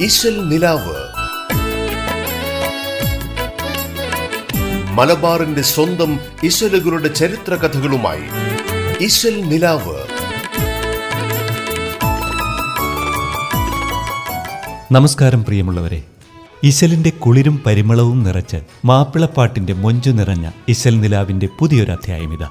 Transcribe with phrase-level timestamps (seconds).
[0.00, 0.40] ഇശൽ
[4.90, 8.22] മലബാറിന്റെ സ്വന്തം ഇശലുകളുടെ ചരിത്ര കഥകളുമായി
[9.00, 9.40] ഇശൽ
[14.92, 16.02] നമസ്കാരം പ്രിയമുള്ളവരെ.
[16.64, 22.48] ഇശലിന്റെ കുളിരും പരിമളവും നിറച്ച് മാപ്പിളപ്പാട്ടിന്റെ മൊഞ്ചു നിറഞ്ഞ ഇശൽ നിലാവിന്റെ പുതിയൊരു അധ്യായം ഇതാ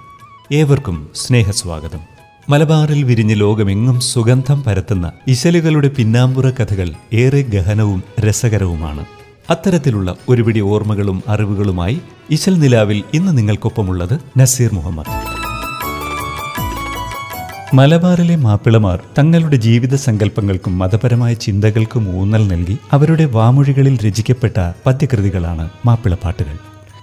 [0.54, 2.15] ഏവർക്കും സ്നേഹസ്വാഗതം.
[2.50, 9.06] മലബാറിൽ വിരിഞ്ഞ് ലോകമെങ്ങും സുഗന്ധം പരത്തുന്ന ഇശലുകളുടെ പിന്നാമ്പുറ കഥകൾ ഏറെ ഗഹനവും രസകരവുമാണ്.
[9.50, 15.06] അത്തരത്തിലുള്ള ഒരുപിടി ഓർമ്മകളും അറിവുകളുമായി ഇശൽ നിലാവിൽ ഇന്ന് നിങ്ങൾക്കൊപ്പമുള്ളത് നസീർ മുഹമ്മദ്.
[17.76, 26.58] മലബാറിലെ മാപ്പിളമാർ തങ്ങളുടെ ജീവിത സങ്കല്പങ്ങൾക്കും മതപരമായ ചിന്തകൾക്കും ഊന്നൽ നൽകി അവരുടെ വാമൊഴികളിൽ രചിക്കപ്പെട്ട പദ്യകൃതികളാണ് മാപ്പിളപ്പാട്ടുകൾ.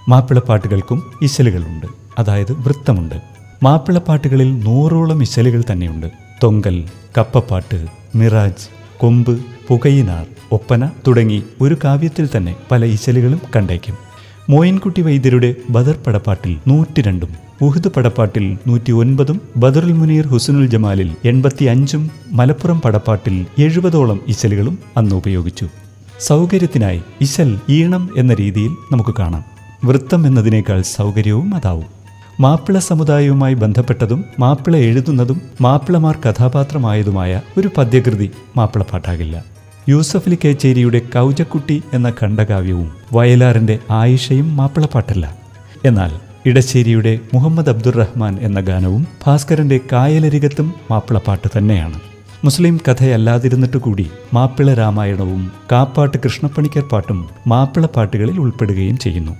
[0.09, 1.87] മാപ്പിളപ്പാട്ടുകൾക്കും ഇശലുകളുണ്ട്.
[2.19, 3.32] അതായത് വൃത്തമുണ്ട്.
[3.63, 6.07] മാപ്പിളപ്പാട്ടുകളിൽ നൂറോളം ഇശലുകൾ തന്നെയുണ്ട്.
[6.43, 6.83] തൊങ്കൽ
[7.17, 8.65] കപ്പപ്പാട്ട് മിറാജ്
[8.97, 13.95] കൊമ്പ് പുകയിനാർ ഒപ്പന തുടങ്ങി ഒരു കാവ്യത്തിൽ തന്നെ പല ഇശലുകളും കണ്ടേക്കും.
[14.49, 17.29] മോയിൻകുട്ടി വൈദ്യരുടെ ബദർ പടപ്പാട്ടിൽ നൂറ്റിരണ്ടും
[17.61, 25.15] ഉഹുദ് പടപ്പാട്ടിൽ നൂറ്റി ഒൻപതും ബദറുൽ മുനീർ ഹുസനുൽ ജമാലിൽ എൺപത്തി അഞ്ചും മലപ്പുറം പടപ്പാട്ടിൽ എഴുപതോളം ഇശലുകളും അന്ന്
[25.15, 25.67] ഉപയോഗിച്ചു.
[26.19, 29.43] സൗകര്യത്തിനായി ഇശൽ ഈണം എന്ന രീതിയിൽ നമുക്ക് കാണാം.
[29.85, 32.02] വൃത്തം എന്നതിനേക്കാൾ സൗകര്യവും അതാവും.
[32.39, 39.43] മാപ്പിള സമുദായവുമായി ബന്ധപ്പെട്ടതും മാപ്പിള എഴുതുന്നതും മാപ്പിളമാർ കഥാപാത്രമായതുമായ ഒരു പദ്യകൃതി മാപ്പിളപ്പാട്ടാകില്ല
[39.89, 45.37] യൂസഫലി കേച്ചേരിയുടെ കൗജക്കുട്ടി എന്ന ഖണ്ഡകാവ്യവും വയലാറിന്റെ ആയിഷയും മാപ്പിളപ്പാട്ടല്ല
[45.85, 46.11] എന്നാൽ
[46.45, 51.99] ഇടശ്ശേരിയുടെ മുഹമ്മദ് അബ്ദുറഹ്മാൻ എന്ന ഗാനവും ഭാസ്കരന്റെ കായലരികത്തും മാപ്പിളപ്പാട്ട് തന്നെയാണ്.
[52.45, 59.31] മുസ്ലിം കഥയല്ലാതിരുന്നിട്ട് കൂടി മാപ്പിള രാമായണവും കാപ്പാട്ട് കൃഷ്ണപ്പണിക്കർ പാട്ടും മാപ്പിളപ്പാട്ടുകളിൽ ഉൾപ്പെടുകയും ചെയ്യുന്നു.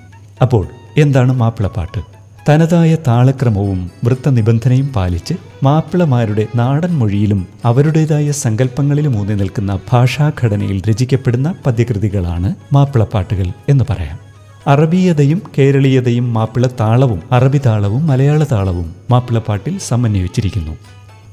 [0.41, 10.81] അപ്പോൾ എന്താണ് മാപ്പിളപ്പാട്ട് തനതായ താളക്രമവും വൃത്തനിബന്ധനയും പാലിച്ച് മാപ്പിളമാരുടെ നാടൻ മൊഴിയിലും അവരുടേതായ സങ്കല്പങ്ങളിലും ഊന്നി നിൽക്കുന്ന ഭാഷാഘടനയിൽ
[10.89, 14.19] രചിക്കപ്പെടുന്ന പദ്യകൃതികളാണ് മാപ്പിളപ്പാട്ടുകൾ എന്ന് പറയാം.
[14.67, 20.75] അറബീയതയും കേരളീയതയും മാപ്പിള താളവും അറബി താളവും മലയാള താളവും മാപ്പിളപ്പാട്ടിൽ സമന്വയിച്ചിരിക്കുന്നു.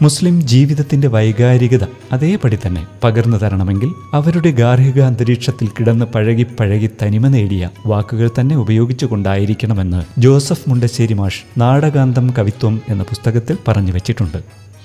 [0.02, 7.70] മുസ്ലിം ജീവിതത്തിന്റെ വൈകാരികത അതേപടി തന്നെ പകർന്നു തരണമെങ്കിൽ അവരുടെ ഗാർഹിക അന്തരീക്ഷത്തിൽ കിടന്ന് പഴകി പഴകി തനിമ നേടിയ
[7.86, 14.38] വാക്കുകൾ തന്നെ ഉപയോഗിച്ചുകൊണ്ടായിരിക്കണമെന്ന് ജോസഫ് മുണ്ടശ്ശേരി മാഷ് നാടകാന്തം കവിത്വം എന്ന പുസ്തകത്തിൽ പറഞ്ഞു വച്ചിട്ടുണ്ട്.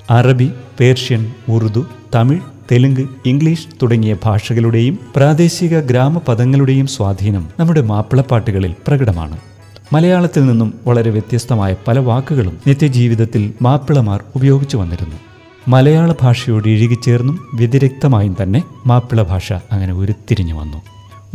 [0.09, 2.39] അറബി പേർഷ്യൻ ഉറുദു തമിഴ്
[2.71, 9.54] തെലുങ്ക് ഇംഗ്ലീഷ് തുടങ്ങിയ ഭാഷകളുടെയും പ്രാദേശിക ഗ്രാമപദങ്ങളുടെയും സ്വാധീനം നമ്മുടെ മാപ്പിളപ്പാട്ടുകളിൽ പ്രകടമാണ്.
[9.93, 15.15] മലയാളത്തിൽ നിന്നും വളരെ വ്യത്യസ്തമായ പല വാക്കുകളും നിത്യജീവിതത്തിൽ മാപ്പിളമാർ ഉപയോഗിച്ചു വന്നിരുന്നു.
[15.67, 20.81] മലയാള ഭാഷയോട് ഇഴുകിച്ചേർന്നും വ്യതിരിക്തമായും തന്നെ മാപ്പിള ഭാഷ അങ്ങനെ ഉരുത്തിരിഞ്ഞു വന്നു.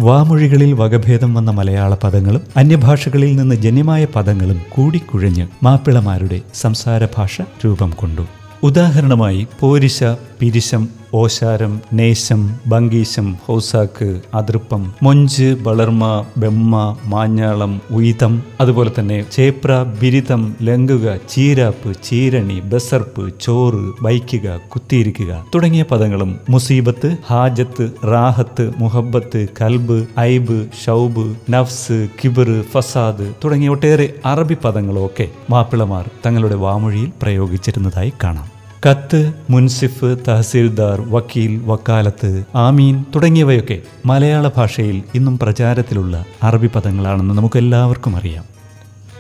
[0.01, 8.23] വാമൊഴികളിൽ വകഭേദം വന്ന മലയാള പദങ്ങളും അന്യഭാഷകളിൽ നിന്ന് ജന്യമായ പദങ്ങളും കൂടിക്കുഴഞ്ഞ് മാപ്പിളമാരുടെ സംസാര ഭാഷ രൂപം കൊണ്ടു.
[8.63, 10.05] ഉദാഹരണമായി പോരിശ
[10.41, 16.05] പിരിശം ഓശാരം നേശം ബംഗീശം ഹൗസാക്ക് അതൃപ്പം മൊഞ്ച് വളർമ
[16.39, 16.75] ബെമ്മ
[17.07, 26.39] മാഞ്ഞാളം ഉയിതം അതുപോലെ തന്നെ ചേപ്ര ബിരിതം ലങ്കുക ചീരാപ്പ് ചീരണി ബസർപ്പ് ചോറ് വൈക്കുക കുത്തിയിരിക്കുക തുടങ്ങിയ പദങ്ങളും
[26.49, 35.29] മുസീബത്ത് ഹാജത്ത് റാഹത്ത് മുഹബത്ത് കൽബ് ഐബ് ഷൗബ് നഫ്സ് കിബിർ ഫസാദ് തുടങ്ങിയ ഒട്ടേറെ അറബി പദങ്ങളും ഒക്കെ
[35.51, 38.60] മാപ്പിളമാർ തങ്ങളുടെ വാമൊഴിയിൽ പ്രയോഗിച്ചിരുന്നതായി കാണാം.
[38.87, 48.45] കത്ത് മുൻസിഫ് തഹസീൽദാർ വക്കീൽ വക്കാലത്ത് ആമീൻ തുടങ്ങിയവയൊക്കെ മലയാള ഭാഷയിൽ ഇന്നും പ്രചാരത്തിലുള്ള അറബി പദങ്ങളാണെന്ന് നമുക്കെല്ലാവർക്കും അറിയാം.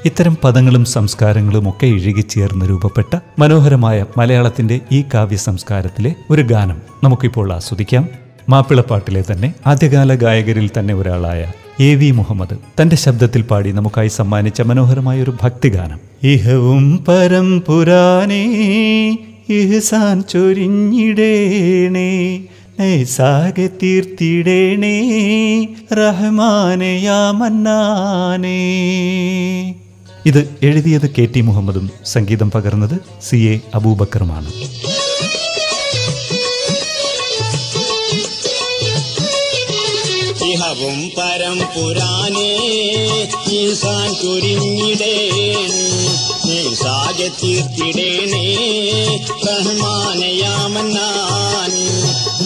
[0.04, 8.08] ഇത്തരം പദങ്ങളും സംസ്കാരങ്ങളും ഒക്കെ ഇഴുകിച്ചേർന്ന് രൂപപ്പെട്ട മനോഹരമായ മലയാളത്തിന്റെ ഈ കാവ്യ സംസ്കാരത്തിലെ ഒരു ഗാനം നമുക്കിപ്പോൾ ആസ്വദിക്കാം.
[8.48, 15.22] മാപ്പിളപ്പാട്ടിലെ തന്നെ ആദ്യകാല ഗായകരിൽ തന്നെ ഒരാളായ എ വി മുഹമ്മദ് തന്റെ ശബ്ദത്തിൽ പാടി നമുക്കായി സമ്മാനിച്ച മനോഹരമായ
[15.22, 16.00] ഒരു ഭക്തിഗാനം.
[16.22, 18.44] ഇഹവും പരംപുരാനേ
[19.50, 22.10] ഇഹ്സാൻ ചൊരിഞ്ഞിടേണേ
[22.80, 24.96] നൈസാകെ തീർത്തിടേണേ
[25.92, 28.60] റഹ്മാനയാ മന്നാനേ.
[30.26, 34.50] ഇത് എഴുതിയത് കെ ടി മുഹമ്മദും സംഗീതം പകർന്നത് സി എ അബൂബക്കറുമാണ്.
[40.82, 42.50] ഇഹവും പരം പുരാനേ
[43.54, 45.48] ഈസാൻ ചൊരിഞ്ഞിടേണേ
[46.44, 48.46] നീസാകെ തീർത്തിടേണേ
[49.46, 50.46] റഹ്മാനയാമന്നാനേ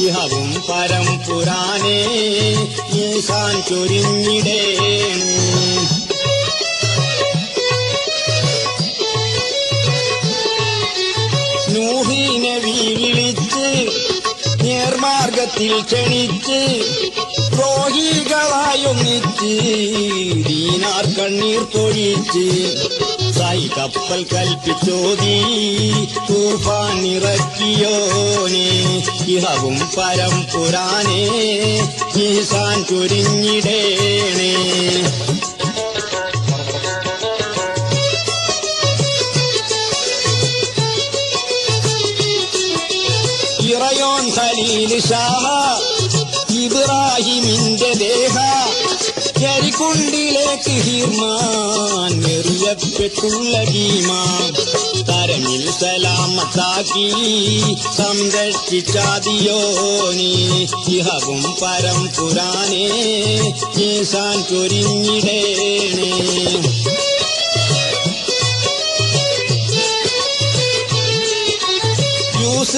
[0.04, 2.00] ഇഹവും പരം പുരാനേ
[3.02, 5.30] ഈസാൻ ചൊരിഞ്ഞിടേണേ
[11.74, 13.66] നൂഹിനെ വിളിച്ച്
[14.64, 16.60] നേർമാർഗത്തിൽ ക്ഷണിച്ച്
[17.54, 19.52] ദ്രോഹികളായൊന്നിച്ച്
[20.46, 22.44] ദീനാർ കണ്ണീർ പൊഴിച്ച്
[23.38, 25.36] സായി കപ്പൽ കൽപ്പിച്ചോതി
[26.28, 28.66] തൂഫാൻ ഇറക്കിയോനെ.
[29.34, 31.22] ഇഹവും പരം പുരാനേ
[32.24, 34.52] ഈശാൻ കുരിഞ്ഞിടേണേ
[43.66, 45.44] ഇറയോൻ സലീൽ ഷാഹ
[46.63, 48.35] ഇബ്രാഹിമിന്റെ ദേഹ
[49.39, 54.49] കരിക്കുണ്ടിലേക്ക് ഹീർമാൻ എറിയപ്പെട്ടുള്ള ഭീമാൻ
[55.09, 57.07] തരമിൽ സലാമത്താക്കി
[57.99, 59.31] സംരക്ഷിച്ചാതിയോനി
[60.97, 62.85] ഇഹവും പരം പുരാനേ
[63.87, 66.11] ഈസാൻ ചൊരിഞ്ഞിടേണേ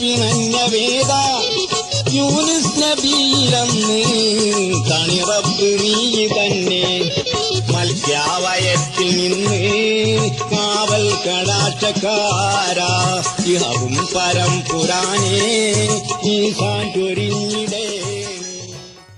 [0.00, 1.12] പിണഞ്ഞ വേദ
[2.14, 3.98] യൂനിസ് നബിയിലന്ന്
[4.90, 6.86] തണിറപ്പ് നീ തന്നെ.
[7.72, 9.60] മത്സ്യാവയത്തിൽ നിന്ന്
[10.52, 12.90] കാവൽ കടാക്ഷക്കാരാ
[13.46, 15.38] ഇഹവും പരം പുരാനേ
[16.32, 17.86] ഈസാൻ ചൊരിഞ്ഞിടേ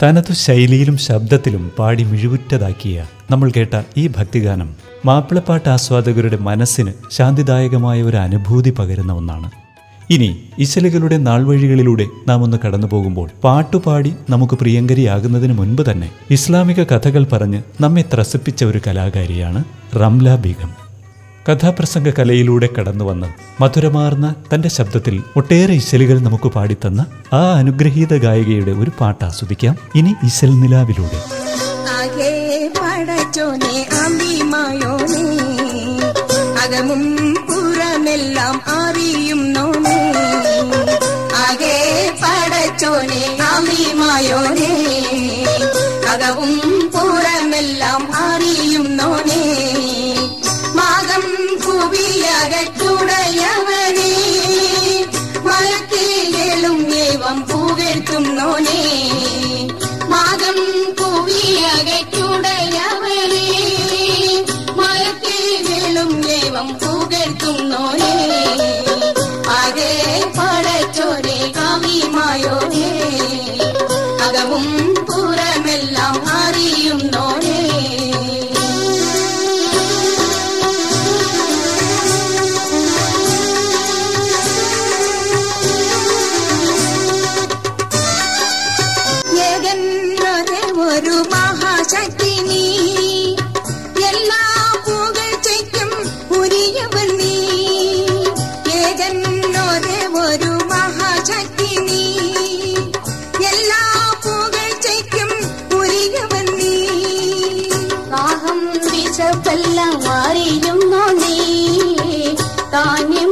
[0.02, 2.96] തനതു ശൈലിയിലും ശബ്ദത്തിലും പാടി മിഴിവുറ്റതാക്കിയ
[3.30, 4.70] നമ്മൾ കേട്ട ഈ ഭക്തിഗാനം
[5.04, 9.61] മാപ്പിളപ്പാട്ട് ആസ്വാദകരുടെ മനസ്സിന് ശാന്തിദായകമായ ഒരു അനുഭൂതി പകരുന്ന ഒന്നാണ്.
[10.14, 17.62] ഇനി ഇശലുകളുടെ നാൾവഴികളിലൂടെ നാം ഒന്ന് കടന്നു പോകുമ്പോൾ പാട്ടുപാടി നമുക്ക് പ്രിയങ്കരിയാകുന്നതിന് മുൻപ് തന്നെ ഇസ്ലാമിക കഥകൾ പറഞ്ഞ്
[17.80, 19.64] നമ്മെ ത്രസിപ്പിച്ച ഒരു കലാകാരിയാണ്
[19.96, 20.70] റംല ബീഗം.
[21.48, 23.26] കഥാപ്രസംഗ കലയിലൂടെ കടന്നു വന്ന്
[23.62, 29.76] മധുരമാർന്ന തന്റെ ശബ്ദത്തിൽ ഒട്ടേറെ ഇശലുകൾ നമുക്ക് പാടിത്തന്ന ആ അനുഗ്രഹീത ഗായികയുടെ ഒരു പാട്ട് ആസ്വദിക്കാം.
[29.94, 31.20] ഇനി ഇശൽ നിലാവിലൂടെ.
[36.62, 37.02] അകമും
[37.34, 38.91] പുറമെല്ലാം അറിയുന്നോനെ
[42.84, 44.70] அச்சோனே நாமி மாயோனே
[46.12, 46.71] அகவும்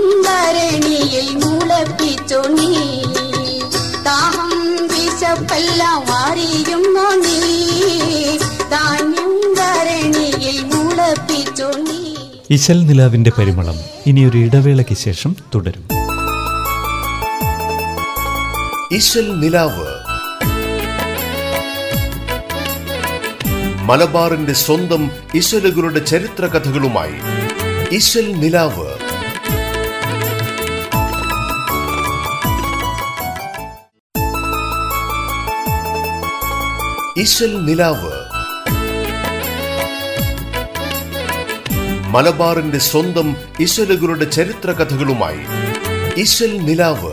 [0.05, 3.03] താന്യം മുളപ്പിച്ചു നീ.
[4.05, 7.41] ദാഹം വിശപ്പെല്ലാം മാറിയുന്നു നീ.
[8.73, 12.15] താന്യം ധരണിയിൽ മുളപ്പിച്ചോ നീ.
[12.51, 13.75] ഇശൽ നിലാവിന്റെ പരിമളം
[14.07, 15.89] ഇനിയൊരു ഇടവേളയ്ക്ക് ശേഷം തുടരും.
[18.93, 20.01] ഇശൽ നിലാവ്.
[23.83, 27.15] മലബാറിന്റെ സ്വന്തം ഇശലുകളുടെ ചരിത്ര കഥകളുമായി
[27.95, 29.00] ഇശൽ നിലാവ്.
[37.21, 38.13] ഇശൽ നിലാവ്.
[42.09, 45.39] മലബാറിന്റെ സ്വന്തം ഇശലുകളുടെ ചരിത്ര കഥകളുമായി
[46.21, 47.13] ഇശൽ നിലാവ്.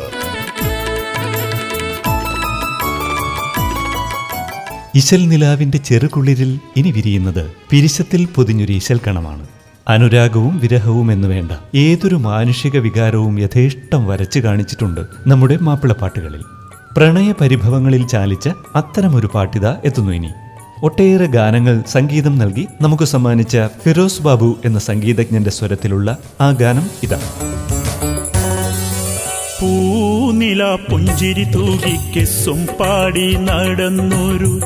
[4.95, 9.47] ഇശൽ നിലാവിന്റെ ചെറുകുളിരിൽ ഇനി വിരിയുന്നത് പിരിശത്തിൽ പൊതിഞ്ഞൊരു ഇശൽ കണമാണ്.
[9.87, 16.56] അനുരാഗവും വിരഹവും എന്ന് വേണ്ട ഏതൊരു മാനുഷിക വികാരവും യഥേഷ്ടം വരച്ചു കാണിച്ചിട്ടുണ്ട് നമ്മുടെ മാപ്പിളപ്പാട്ടുകളിൽ.
[16.97, 20.31] പ്രണയ പരിഭവങ്ങളിൽ ചാലിച്ച അത്തരമൊരു പാട്ടിത എത്തുന്നു ഇനി.
[20.83, 27.29] ഒട്ടേറെ ഗാനങ്ങൾ സംഗീതം നൽകി നമുക്ക് സമ്മാനിച്ച ഫിറോസ് ബാബു എന്ന സംഗീതജ്ഞന്റെ സ്വരത്തിലുള്ള ആ ഗാനം ഇതാണ്
[29.59, 34.59] പൂനില പുഞ്ചിരി തൂകി കെസ്സും പാടി നടന്നൊരു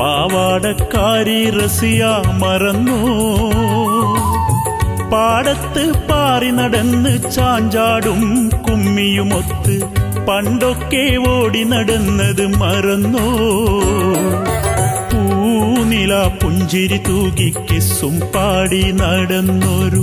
[0.00, 2.02] പാവാടക്കാരി റസിയ
[2.42, 2.98] മറന്നു.
[5.10, 9.95] പാടത്ത് പാറി നടന്ന് ചാഞ്ചാടും കുമ്മിയുമൊത്ത്
[10.28, 13.26] പണ്ടൊക്കെ ഓടി നടന്നത് മറന്നോ?
[15.10, 20.02] പൂനില പുഞ്ചിരി തൂകി കിസ്സും പാടി നടന്നൊരു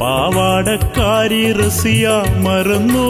[0.00, 2.06] പാവാടക്കാരി റസിയ
[2.38, 3.08] മറന്നോ?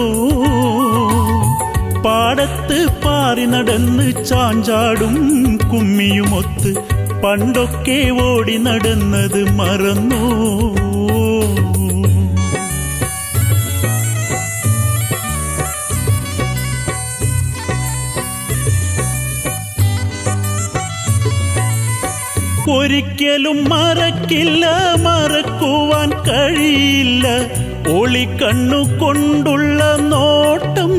[2.03, 5.15] പാടത്ത് പാറി നടന്ന് ചാഞ്ചാടും
[5.71, 6.71] കുമ്മിയുമൊത്ത്
[7.23, 10.23] പണ്ടൊക്കെ ഓടി നടന്നത് മറന്നോ?
[22.71, 24.65] ഒരിക്കലും മറക്കില്ല
[25.03, 27.27] മറക്കുവാൻ കഴിയില്ല.
[27.91, 30.91] ഒളിക്കണ്ണു കൊണ്ടുള്ള നോട്ടം.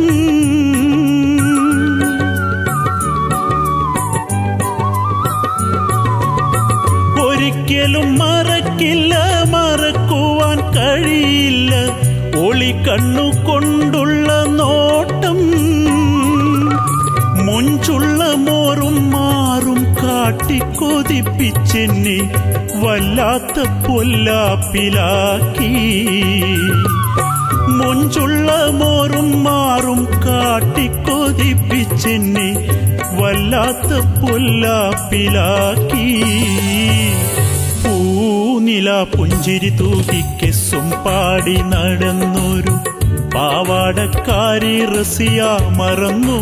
[7.27, 9.15] ഒരിക്കലും മറക്കില്ല
[9.51, 11.75] മറക്കുവാൻ കഴിയില്ല.
[12.47, 15.39] ഒളിക്കണ്ണു കൊണ്ടുള്ള നോട്ടം.
[17.47, 19.41] മുഞ്ചുള്ള മോറും മാറും
[21.71, 22.19] കാട്ടിക്കൊതിപ്പിച്ചെന്നെ
[22.85, 25.73] വല്ലാത്ത പൊല്ലാപ്പിലാക്കി.
[27.69, 32.69] മുഞ്ചുള്ള മോറും മാറും കാട്ടിക്കൊതിപ്പിച്ചെന്നെ
[33.21, 36.23] വല്ലാത്ത പൊല്ലാപ്പിലാക്കി.
[37.85, 42.75] പൂനില പുഞ്ചിരി തൂകിക്കെസ്സും പാടി നടന്നൊരു
[43.35, 45.43] പാവാടക്കാരി റസിയ
[45.79, 46.41] മറന്നു.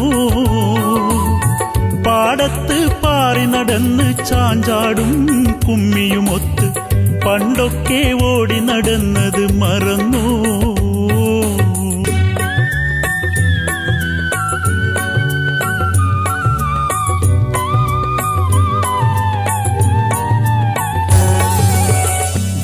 [2.18, 6.74] പാടത്ത് പാറി നടന്ന് ചാഞ്ചാടും കുമ്മിയുമൊത്ത്.
[7.26, 10.48] പണ്ടൊക്കെ ഓടി നടന്നത് മറന്നു.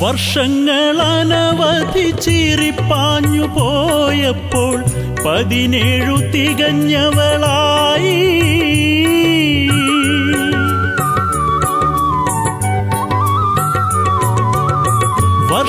[0.04, 4.84] വർഷങ്ങളനവധി ചീറിപ്പാഞ്ഞു പോയപ്പോൾ
[5.24, 8.73] പതിനേഴു തികഞ്ഞവളായി.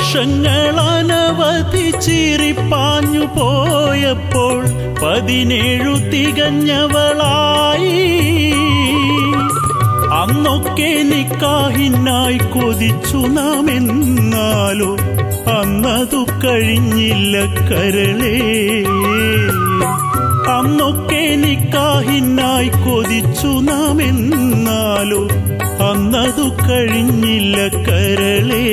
[0.05, 4.59] വർഷങ്ങൾ അനവധി ചീറിപ്പാഞ്ഞു പോയപ്പോൾ
[5.01, 8.03] പതിനേഴു തികഞ്ഞവളായി.
[10.19, 14.91] അന്നൊക്കെ നിക്കാഹിനായി കൊതിച്ചു നാം എന്നാലോ
[15.57, 17.33] അന്നതു കഴിഞ്ഞില്ല
[17.69, 18.37] കരളേ.
[20.57, 25.23] അന്നൊക്കെ നിക്കാഹിനായി കൊതിച്ചു നാം എന്നാലോ
[25.89, 27.57] അന്നതു കഴിഞ്ഞില്ല
[27.87, 28.65] കരളേ.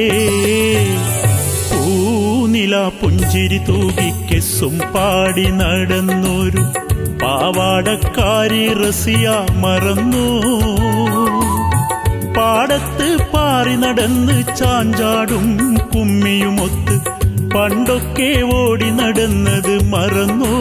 [2.53, 6.65] പൂനില പുഞ്ചിരി തൂകിക്കെസ്സും പാടി നടന്നൊരു
[7.23, 9.29] പാവാടക്കാരി റസിയ
[9.63, 10.25] മറന്നു.
[12.37, 15.47] പാടത്ത് പാറി നടന്ന് ചാഞ്ചാടും
[15.95, 16.99] കുമ്മിയുമൊത്ത്
[17.55, 20.53] പണ്ടൊക്കെ ഓടി നടന്നത് മറന്നോ.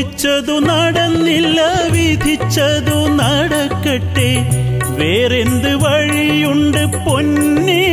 [0.00, 1.60] കൊതിച്ചതു നടന്നില്ല
[1.92, 4.30] വിധിച്ചതു നടക്കട്ടെ.
[4.98, 7.84] വേറെന്ത് വഴിയുണ്ട് പൊന്നേ?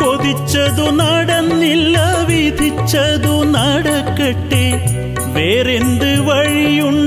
[0.00, 4.64] കൊതിച്ചതു നടന്നില്ല വിധിച്ചതു നടക്കട്ടെ.
[5.36, 6.99] വേറെന്ത് വഴിയുണ്ട്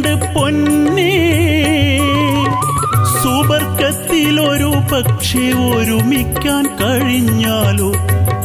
[4.93, 7.93] പക്ഷെ ഒരുമിക്കാൻ കഴിഞ്ഞാലോ?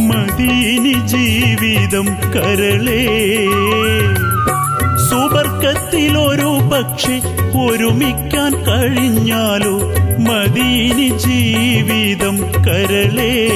[0.01, 3.07] മദീനി ജീവിതം കരളേ.
[5.11, 7.21] സുബർക്കത്തിലൊരു പക്ഷെ
[7.71, 9.81] ഒരുമിക്കാൻ കഴിഞ്ഞാലോ?
[10.19, 13.49] മദീനി ജീവിതം കരളേ.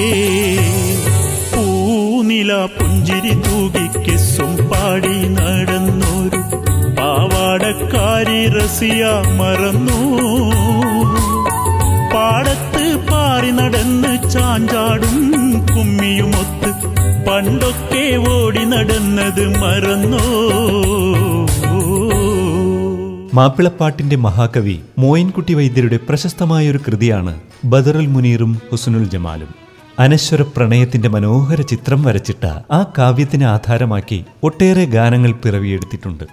[1.57, 6.41] പൂനില പുഞ്ചിരി തൂകിക്കെസ്സും പാടി നടന്നൊരു
[7.01, 9.05] പാവാടക്കാരി റസിയ
[9.39, 10.23] മറന്നു.
[18.73, 20.27] നടന്നത് മറന്നോ?
[23.35, 29.49] മാപ്പിളപ്പാട്ടിന്റെ മഹാകവി മോയിൻകുട്ടി വൈദ്യരുടെ പ്രശസ്തമായ ഒരു കൃതിയാണ് ബദറുൽ മുനീറും ഹുസനുൽ ജമാലും.
[29.99, 36.25] അനശ്വര പ്രണയത്തിന്റെ മനോഹര ചിത്രം വരച്ചിട്ട ആ കാവ്യത്തിനെ ആധാരമാക്കി ഒട്ടേറെ ഗാനങ്ങൾ പിറവിയെടുത്തിട്ടുണ്ട്.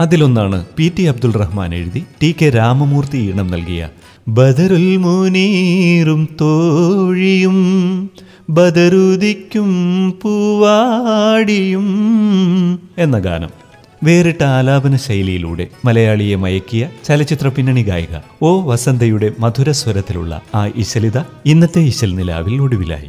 [0.00, 3.88] അതിലൊന്നാണ് പി ടി അബ്ദുൾ റഹ്മാൻ എഴുതി ടി കെ രാമമൂർത്തി ഈണം നൽകിയ
[4.28, 7.58] ബദറുൽ മുനീറും തോഴിയും
[8.48, 9.70] ബദറുദിക്കും
[10.22, 11.86] പൂവാടിയും
[12.98, 13.52] എന്ന ഗാനം
[14.04, 22.16] വേറിട്ട ആലാപന ശൈലിയിലൂടെ മലയാളിയെ മയക്കിയ ചലച്ചിത്ര പിന്നണി ഗായിക ഓ വസന്തയുടെ മധുരസ്വരത്തിലുള്ള ആ ഇശലിത ഇന്നത്തെ ഇശൽ
[22.16, 23.08] നിലാവിൽ ഒടുവിലായി.